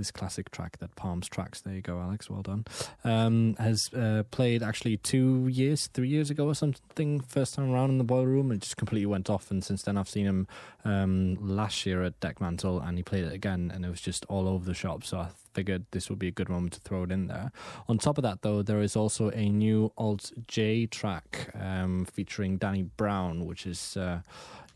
this 0.00 0.10
classic 0.10 0.50
track 0.50 0.78
that 0.78 0.96
Palms 0.96 1.28
Trax. 1.28 1.62
There 1.62 1.74
you 1.74 1.82
go, 1.82 2.00
Alex. 2.00 2.30
Well 2.30 2.40
done. 2.40 2.64
Um, 3.04 3.54
has 3.58 3.90
uh, 3.94 4.22
played 4.30 4.62
actually 4.62 4.96
two 4.96 5.46
years, 5.48 5.88
three 5.88 6.08
years 6.08 6.30
ago 6.30 6.46
or 6.46 6.54
something. 6.54 7.20
First 7.20 7.54
time 7.54 7.70
around 7.70 7.90
in 7.90 7.98
the 7.98 8.04
boiler 8.04 8.26
room, 8.26 8.50
it 8.50 8.60
just 8.60 8.78
completely 8.78 9.06
went 9.06 9.28
off. 9.28 9.50
And 9.50 9.62
since 9.62 9.82
then, 9.82 9.98
I've 9.98 10.08
seen 10.08 10.24
him 10.24 10.48
um, 10.84 11.36
last 11.38 11.84
year 11.84 12.02
at 12.02 12.18
Dekmantel, 12.20 12.82
and 12.86 12.96
he 12.96 13.04
played 13.04 13.24
it 13.24 13.32
again, 13.34 13.70
and 13.72 13.84
it 13.84 13.90
was 13.90 14.00
just 14.00 14.24
all 14.30 14.48
over 14.48 14.64
the 14.64 14.74
shop. 14.74 15.04
So 15.04 15.18
I 15.18 15.28
figured 15.52 15.84
this 15.90 16.08
would 16.08 16.18
be 16.18 16.28
a 16.28 16.32
good 16.32 16.48
moment 16.48 16.72
to 16.72 16.80
throw 16.80 17.02
it 17.02 17.12
in 17.12 17.26
there. 17.26 17.52
On 17.86 17.98
top 17.98 18.16
of 18.16 18.22
that, 18.22 18.40
though, 18.40 18.62
there 18.62 18.80
is 18.80 18.96
also 18.96 19.30
a 19.30 19.50
new 19.50 19.92
Alt 19.98 20.32
J 20.48 20.86
track 20.86 21.50
um, 21.54 22.06
featuring 22.06 22.56
Danny 22.56 22.82
Brown, 22.82 23.44
which 23.44 23.66
is. 23.66 23.96
Uh, 23.96 24.20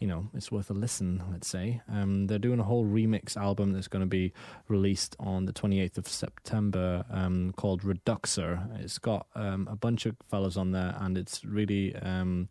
you 0.01 0.07
know, 0.07 0.29
it's 0.35 0.51
worth 0.51 0.71
a 0.71 0.75
listen, 0.75 1.23
let's 1.31 1.49
say. 1.49 1.81
Um, 1.91 2.27
they're 2.27 2.39
doing 2.39 2.61
a 2.61 2.65
whole 2.65 2.85
remix 2.85 3.37
album 3.37 3.73
that's 3.73 3.89
going 3.89 4.01
to 4.05 4.09
be 4.09 4.33
released 4.69 5.17
on 5.19 5.47
the 5.47 5.53
28th 5.53 5.99
of 5.99 6.09
September 6.09 7.05
um, 7.11 7.53
called 7.57 7.83
Reduxer. 7.83 8.81
It's 8.81 8.99
got 8.99 9.27
um, 9.35 9.69
a 9.71 9.77
bunch 9.77 10.07
of 10.07 10.17
fellas 10.31 10.57
on 10.57 10.73
there, 10.73 10.97
and 11.01 11.17
it's 11.17 11.45
really. 11.45 11.95
Um, 11.97 12.49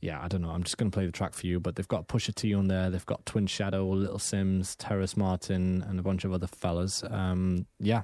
yeah, 0.00 0.22
I 0.22 0.28
don't 0.28 0.42
know. 0.42 0.50
I'm 0.50 0.62
just 0.62 0.76
going 0.76 0.90
to 0.90 0.94
play 0.94 1.06
the 1.06 1.10
track 1.10 1.32
for 1.32 1.46
you, 1.46 1.58
but 1.58 1.74
they've 1.74 1.88
got 1.88 2.06
Pusha 2.06 2.34
T 2.34 2.54
on 2.54 2.68
there. 2.68 2.90
They've 2.90 3.06
got 3.06 3.24
Twin 3.24 3.46
Shadow, 3.46 3.88
Little 3.88 4.18
Simz, 4.18 4.76
Terrace 4.78 5.16
Martin, 5.16 5.84
and 5.88 5.98
a 5.98 6.02
bunch 6.02 6.24
of 6.24 6.32
other 6.32 6.46
fellas. 6.46 7.02
Um, 7.08 7.66
yeah, 7.80 8.02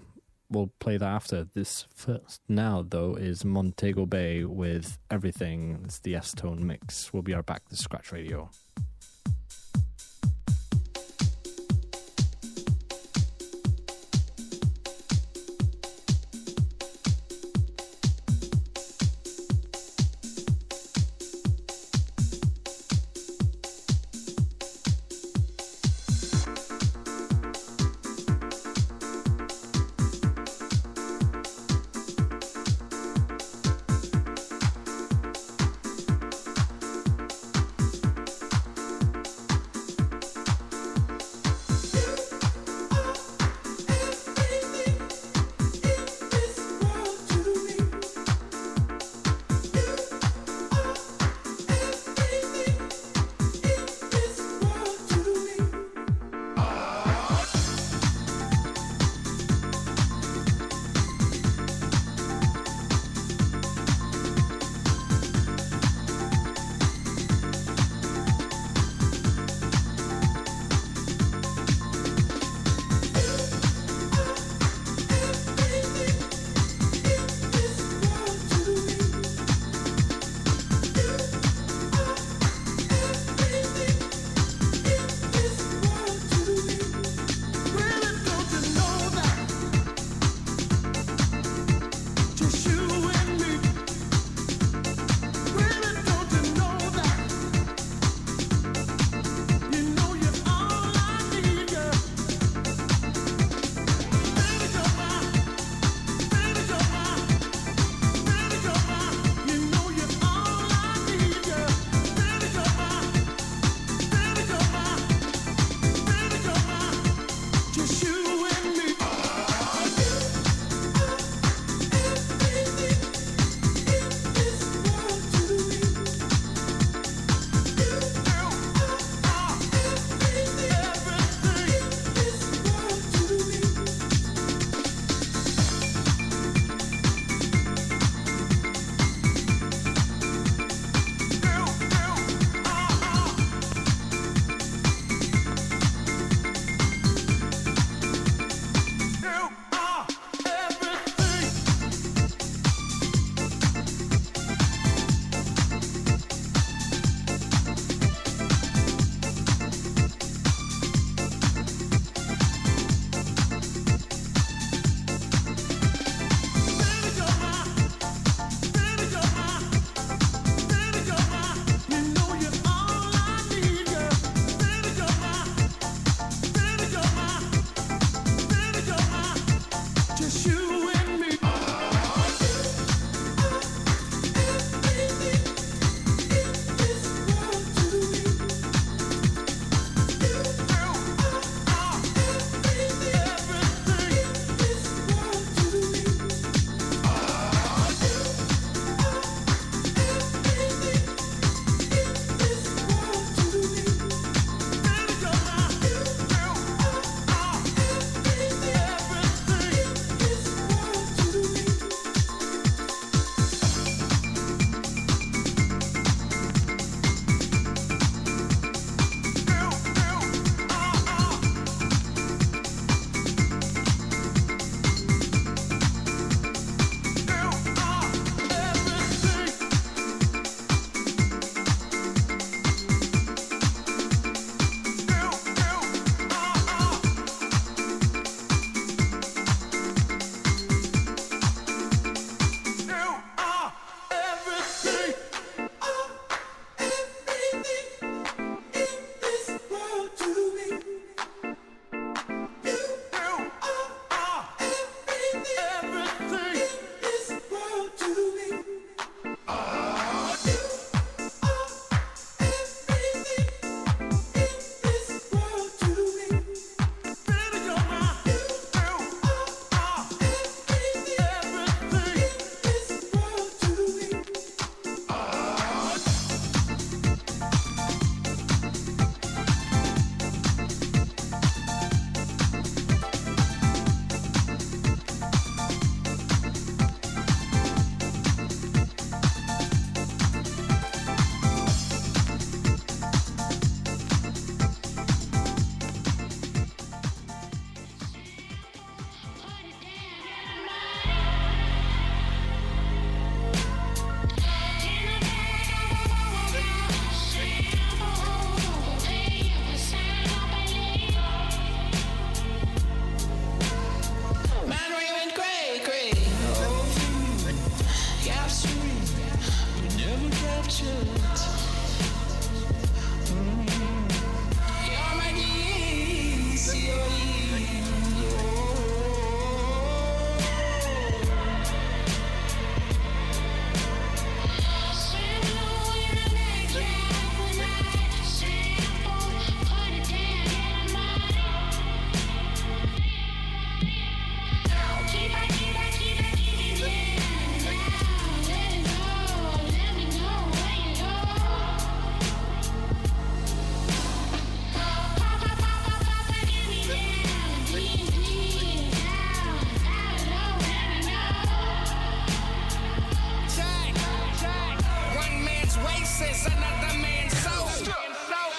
we'll 0.52 0.72
play 0.78 0.96
that 0.96 1.06
after. 1.06 1.44
This 1.44 1.86
first 1.94 2.40
now, 2.48 2.84
though, 2.88 3.14
is 3.14 3.44
Montego 3.44 4.06
Bay 4.06 4.44
with 4.44 4.98
Everything. 5.10 5.80
It's 5.84 5.98
the 6.00 6.14
S 6.14 6.32
Tone 6.32 6.66
mix. 6.66 7.12
We'll 7.12 7.22
be 7.22 7.34
right 7.34 7.44
back 7.44 7.68
to 7.68 7.76
Scratch 7.76 8.12
Radio. 8.12 8.50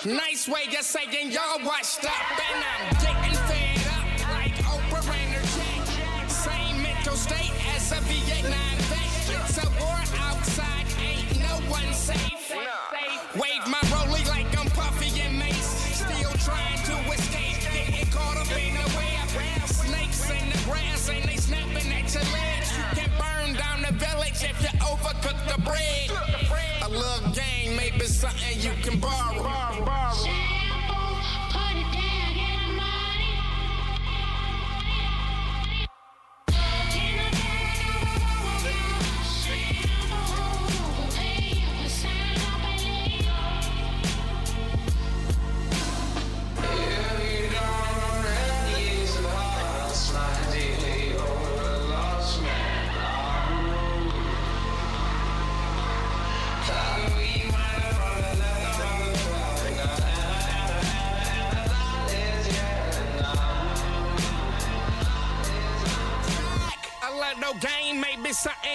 Nice 0.05 0.49
way 0.49 0.65
of 0.67 0.83
saying 0.83 1.31
y'all 1.31 1.63
washed 1.63 2.03
up, 2.03 2.11
and 2.35 2.59
I'm 2.59 2.91
getting 2.99 3.39
fed 3.47 3.87
up 3.87 4.05
like 4.35 4.51
Oprah 4.67 5.15
and. 5.15 6.29
Same 6.29 6.81
mental 6.83 7.15
state 7.15 7.53
as 7.73 7.89
a 7.93 8.01
Vietnam 8.01 8.77
vet. 8.91 9.47
It's 9.47 9.57
a 9.63 9.69
war 9.79 9.95
outside, 10.19 10.85
ain't 10.99 11.39
no 11.39 11.55
one 11.71 11.93
safe. 11.93 12.51
Wave 13.39 13.65
my 13.71 13.79
rollie 13.95 14.27
like 14.27 14.51
I'm 14.59 14.67
Puffy 14.71 15.21
and 15.21 15.39
Mace. 15.39 15.71
Still 15.95 16.33
trying 16.43 16.83
to 16.83 16.95
escape, 17.13 17.63
getting 17.71 18.11
caught 18.11 18.35
up 18.35 18.51
in 18.51 18.75
the 18.75 18.97
web. 18.97 19.29
Snakes 19.69 20.29
in 20.29 20.49
the 20.49 20.59
grass 20.65 21.07
and 21.07 21.23
they 21.23 21.37
snapping 21.37 21.93
at 21.93 22.13
your 22.13 22.23
legs. 22.23 22.75
You 22.75 22.83
can 22.99 23.11
burn 23.15 23.55
down 23.55 23.81
the 23.81 23.93
village 23.93 24.43
if 24.43 24.61
you 24.61 24.79
overcook 24.79 25.39
the 25.47 25.61
bread. 25.61 26.11
A 26.81 26.89
little 26.89 27.31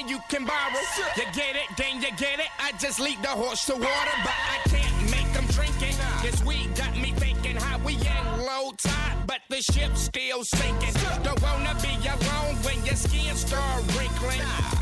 you 0.07 0.19
can 0.29 0.45
borrow. 0.45 0.81
You 1.17 1.25
get 1.33 1.57
it, 1.57 1.69
then 1.77 1.97
you 2.03 2.11
get 2.17 2.39
it. 2.39 2.49
I 2.59 2.73
just 2.79 3.01
lead 3.01 3.21
the 3.23 3.29
horse 3.29 3.65
to 3.67 3.73
water, 3.73 4.17
but 4.23 4.35
I 4.55 4.59
can't 4.69 5.11
make 5.11 5.33
them 5.33 5.47
drink 5.47 5.75
it. 5.81 5.97
This 6.23 6.45
weed 6.45 6.77
got 6.77 6.95
me 6.97 7.13
thinking 7.13 7.57
how 7.57 7.79
we 7.79 7.95
in 7.95 8.39
low 8.39 8.73
tide, 8.77 9.27
but 9.27 9.41
the 9.49 9.63
ship's 9.63 10.03
still 10.03 10.45
sinking. 10.45 10.95
Don't 11.23 11.41
wanna 11.43 11.75
be 11.83 11.95
alone 12.07 12.57
when 12.63 12.85
your 12.85 12.97
skin 12.97 13.35
start 13.35 13.83
wrinkling. 13.97 14.78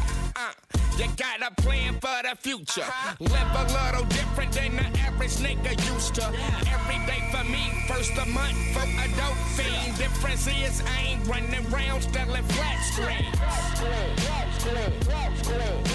Uh, 0.96 1.02
you 1.02 1.08
got 1.16 1.40
a 1.42 1.50
plan 1.62 1.94
for 1.94 2.22
the 2.22 2.36
future. 2.36 2.84
Live 3.20 3.32
a 3.32 3.64
little 3.72 4.04
different 4.06 4.52
than 4.52 4.76
the 4.76 4.84
average 5.00 5.36
nigga 5.36 5.72
used 5.92 6.14
to. 6.16 6.26
Every 6.68 6.98
day 7.06 7.22
for 7.32 7.44
me, 7.44 7.70
first 7.88 8.12
a 8.12 8.26
month 8.26 8.56
for 8.72 8.82
a 8.82 9.08
dope 9.16 9.36
fiend. 9.56 9.96
Difference 9.98 10.46
is 10.46 10.82
I 10.86 11.00
ain't 11.02 11.26
running 11.26 11.66
around 11.72 12.02
selling 12.02 12.44
flat 12.44 12.78
screen. 12.92 13.32
Remember 15.42 15.86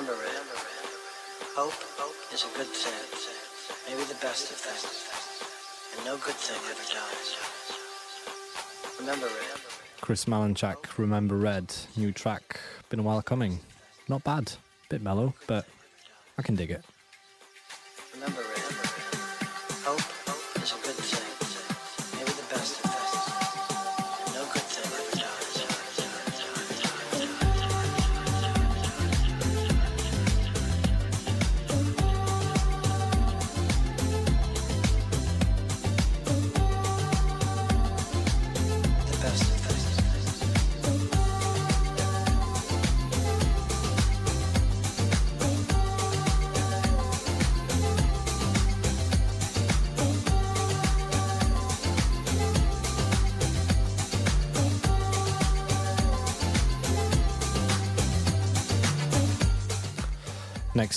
remember 0.00 0.22
it. 0.24 0.42
Hope 1.56 1.74
is 2.32 2.44
a 2.44 2.56
good 2.56 2.66
thing, 2.66 2.94
maybe 3.86 4.02
the 4.04 4.14
best 4.14 4.50
of 4.50 4.56
things, 4.56 5.04
and 5.94 6.06
no 6.06 6.16
good 6.16 6.34
thing 6.34 6.56
ever 6.70 6.86
dies. 6.88 7.36
Remember 8.98 9.26
it. 9.26 10.00
Chris 10.00 10.24
Malinchak, 10.24 10.96
Remember 10.96 11.36
Red, 11.36 11.74
new 11.96 12.12
track, 12.12 12.60
been 12.88 13.00
a 13.00 13.02
while 13.02 13.20
coming. 13.20 13.60
Not 14.08 14.24
bad, 14.24 14.52
bit 14.88 15.02
mellow, 15.02 15.34
but 15.46 15.66
I 16.38 16.42
can 16.42 16.54
dig 16.54 16.70
it. 16.70 16.82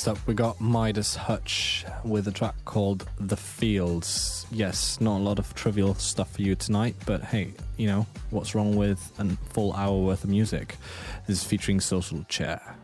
Next 0.03 0.19
up, 0.19 0.27
we 0.27 0.33
got 0.33 0.59
Midas 0.59 1.15
Hutch 1.15 1.85
with 2.03 2.27
a 2.27 2.31
track 2.33 2.55
called 2.65 3.07
The 3.21 3.37
Fields. 3.37 4.45
Yes, 4.51 4.99
not 4.99 5.19
a 5.19 5.23
lot 5.23 5.39
of 5.39 5.55
trivial 5.55 5.95
stuff 5.95 6.33
for 6.33 6.41
you 6.41 6.55
tonight, 6.55 6.97
but 7.05 7.21
hey, 7.23 7.53
you 7.77 7.87
know, 7.87 8.05
what's 8.29 8.53
wrong 8.53 8.75
with 8.75 8.99
a 9.17 9.25
full 9.53 9.71
hour 9.71 9.97
worth 9.97 10.25
of 10.25 10.29
music? 10.29 10.75
This 11.25 11.37
is 11.37 11.45
featuring 11.45 11.79
Social 11.79 12.21
Chair. 12.25 12.75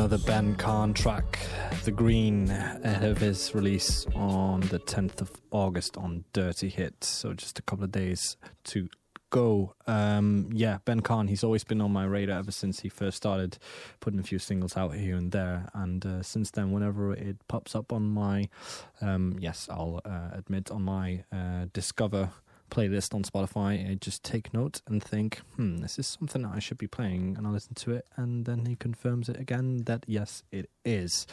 Another 0.00 0.16
Ben 0.16 0.56
Khan 0.56 0.94
track, 0.94 1.38
The 1.84 1.90
Green, 1.90 2.48
ahead 2.48 3.10
of 3.10 3.18
his 3.18 3.54
release 3.54 4.06
on 4.14 4.60
the 4.60 4.78
10th 4.78 5.20
of 5.20 5.30
August 5.50 5.98
on 5.98 6.24
Dirty 6.32 6.70
Hit. 6.70 7.04
So 7.04 7.34
just 7.34 7.58
a 7.58 7.62
couple 7.62 7.84
of 7.84 7.92
days 7.92 8.38
to 8.64 8.88
go. 9.28 9.74
Um, 9.86 10.48
yeah, 10.54 10.78
Ben 10.86 11.00
Khan, 11.00 11.28
he's 11.28 11.44
always 11.44 11.64
been 11.64 11.82
on 11.82 11.92
my 11.92 12.04
radar 12.04 12.38
ever 12.38 12.50
since 12.50 12.80
he 12.80 12.88
first 12.88 13.18
started 13.18 13.58
putting 14.00 14.18
a 14.18 14.22
few 14.22 14.38
singles 14.38 14.74
out 14.74 14.94
here 14.94 15.16
and 15.16 15.32
there. 15.32 15.68
And 15.74 16.06
uh, 16.06 16.22
since 16.22 16.50
then, 16.50 16.72
whenever 16.72 17.12
it 17.12 17.36
pops 17.46 17.74
up 17.74 17.92
on 17.92 18.04
my, 18.04 18.48
um, 19.02 19.36
yes, 19.38 19.68
I'll 19.70 20.00
uh, 20.06 20.30
admit, 20.32 20.70
on 20.70 20.80
my 20.80 21.24
uh, 21.30 21.66
Discover 21.74 22.30
playlist 22.70 23.14
on 23.14 23.22
Spotify, 23.22 23.90
I 23.90 23.94
just 23.94 24.22
take 24.22 24.54
note 24.54 24.80
and 24.86 25.02
think, 25.02 25.38
hmm, 25.56 25.78
this 25.78 25.98
is 25.98 26.06
something 26.06 26.42
that 26.42 26.52
I 26.54 26.58
should 26.58 26.78
be 26.78 26.86
playing. 26.86 27.36
And 27.36 27.46
I 27.46 27.50
listen 27.50 27.74
to 27.74 27.92
it, 27.92 28.06
and 28.16 28.44
then 28.44 28.66
he 28.66 28.76
confirms 28.76 29.28
it 29.28 29.38
again 29.38 29.84
that 29.84 30.04
yes, 30.06 30.42
it 30.50 30.70
is. 30.84 31.26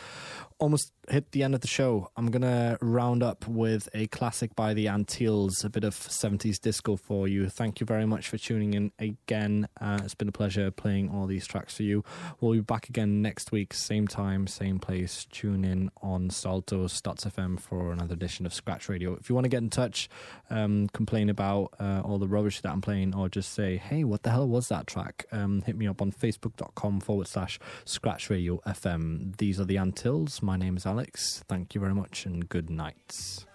Almost 0.59 0.91
hit 1.09 1.31
the 1.31 1.43
end 1.43 1.55
of 1.55 1.61
the 1.61 1.67
show. 1.67 2.09
I'm 2.17 2.29
going 2.31 2.41
to 2.41 2.77
round 2.81 3.23
up 3.23 3.47
with 3.47 3.87
a 3.93 4.07
classic 4.07 4.55
by 4.55 4.73
the 4.73 4.87
Antilles, 4.87 5.63
a 5.63 5.69
bit 5.69 5.83
of 5.83 5.95
70s 5.95 6.59
disco 6.59 6.97
for 6.97 7.27
you. 7.27 7.47
Thank 7.49 7.79
you 7.79 7.85
very 7.85 8.05
much 8.05 8.27
for 8.27 8.37
tuning 8.37 8.73
in 8.73 8.91
again. 8.99 9.67
Uh, 9.79 9.99
it's 10.03 10.15
been 10.15 10.27
a 10.27 10.33
pleasure 10.33 10.69
playing 10.69 11.09
all 11.09 11.25
these 11.25 11.47
tracks 11.47 11.75
for 11.75 11.83
you. 11.83 12.03
We'll 12.39 12.53
be 12.53 12.59
back 12.59 12.89
again 12.89 13.21
next 13.21 13.51
week, 13.51 13.73
same 13.73 14.07
time, 14.07 14.47
same 14.47 14.79
place. 14.79 15.25
Tune 15.31 15.63
in 15.63 15.91
on 16.01 16.29
Salto 16.29 16.87
Stads 16.87 17.25
FM 17.25 17.59
for 17.59 17.91
another 17.91 18.13
edition 18.13 18.45
of 18.45 18.53
Scratch 18.53 18.89
Radio. 18.89 19.15
If 19.15 19.29
you 19.29 19.35
want 19.35 19.45
to 19.45 19.49
get 19.49 19.61
in 19.61 19.69
touch, 19.69 20.09
um, 20.49 20.87
complain 20.89 21.29
about 21.29 21.73
uh, 21.79 22.01
all 22.03 22.17
the 22.17 22.27
rubbish 22.27 22.61
that 22.61 22.71
I'm 22.71 22.81
playing, 22.81 23.15
or 23.15 23.29
just 23.29 23.53
say, 23.53 23.77
hey, 23.77 24.03
what 24.03 24.23
the 24.23 24.31
hell 24.31 24.47
was 24.47 24.67
that 24.69 24.87
track? 24.87 25.25
Um, 25.31 25.61
hit 25.61 25.77
me 25.77 25.87
up 25.87 26.01
on 26.01 26.11
facebook.com 26.11 26.99
forward 26.99 27.27
slash 27.27 27.59
Scratch 27.85 28.29
Radio 28.29 28.61
FM. 28.67 29.37
These 29.37 29.59
are 29.59 29.65
the 29.65 29.77
Antilles. 29.77 30.41
My 30.41 30.57
name 30.57 30.75
is 30.75 30.85
Alex. 30.97 31.43
Thank 31.47 31.75
you 31.75 31.81
very 31.81 31.93
much 31.93 32.25
and 32.25 32.49
good 32.49 32.71
night. 32.71 33.45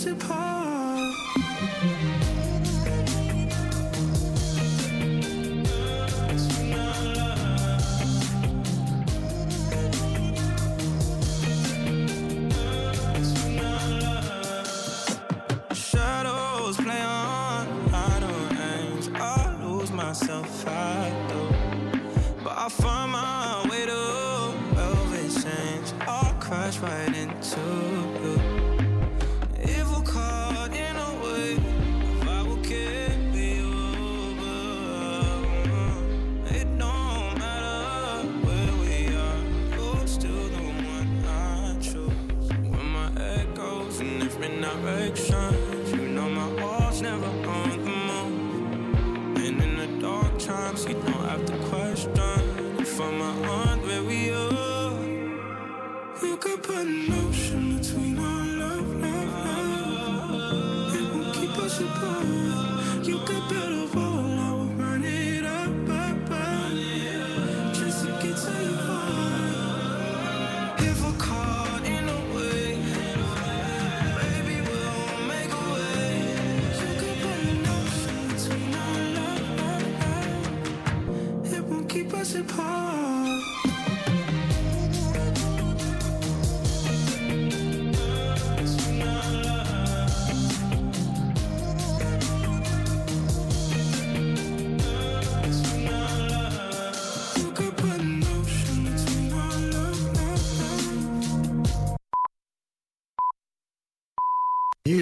Us 0.00 0.06
apart. 0.06 0.59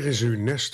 Is 0.09 0.22
uw 0.24 0.36
Nestor 0.36 0.68